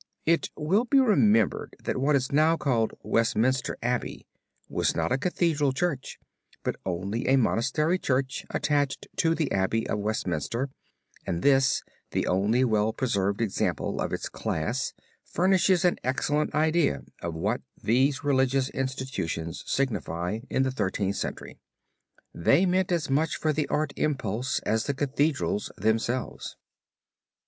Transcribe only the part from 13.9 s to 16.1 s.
of its class furnishes an